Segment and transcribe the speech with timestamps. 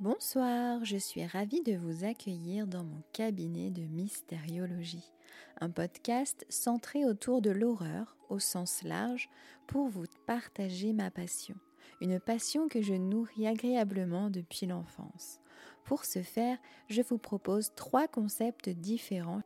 [0.00, 5.12] Bonsoir, je suis ravie de vous accueillir dans mon cabinet de mystériologie,
[5.60, 9.28] un podcast centré autour de l'horreur au sens large
[9.66, 11.54] pour vous partager ma passion,
[12.00, 15.38] une passion que je nourris agréablement depuis l'enfance.
[15.84, 16.56] Pour ce faire,
[16.88, 19.42] je vous propose trois concepts différents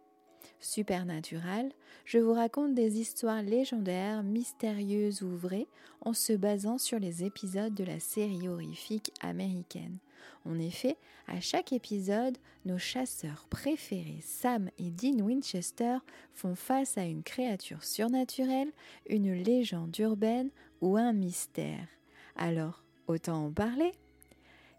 [0.65, 1.71] Supernatural,
[2.07, 5.69] je vous raconte des histoires légendaires, mystérieuses ou vraies,
[6.01, 9.99] en se basant sur les épisodes de la série horrifique américaine.
[10.47, 10.97] En effet,
[11.29, 15.99] à chaque épisode, nos chasseurs préférés, Sam et Dean Winchester,
[16.33, 18.73] font face à une créature surnaturelle,
[19.07, 20.49] une légende urbaine
[20.81, 21.89] ou un mystère.
[22.37, 23.93] Alors, autant en parler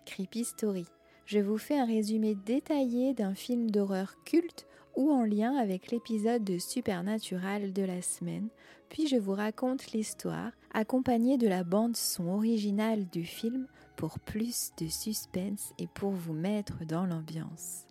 [0.07, 0.87] Creepy Story.
[1.27, 4.65] Je vous fais un résumé détaillé d'un film d'horreur culte
[4.95, 8.49] ou en lien avec l'épisode de Supernatural de la semaine,
[8.89, 14.71] puis je vous raconte l'histoire accompagnée de la bande son originale du film pour plus
[14.77, 17.85] de suspense et pour vous mettre dans l'ambiance.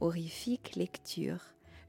[0.00, 1.40] Horrifique lecture.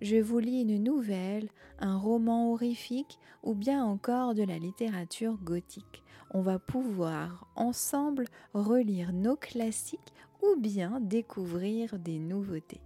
[0.02, 1.50] Je vous lis une nouvelle,
[1.80, 6.04] un roman horrifique ou bien encore de la littérature gothique.
[6.32, 12.82] On va pouvoir ensemble relire nos classiques ou bien découvrir des nouveautés.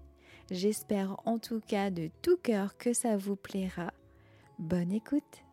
[0.51, 3.93] J'espère en tout cas de tout cœur que ça vous plaira.
[4.57, 5.43] Bonne écoute